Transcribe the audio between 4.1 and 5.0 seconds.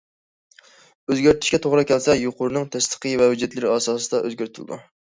ئۆزگەرتىلىدۇ.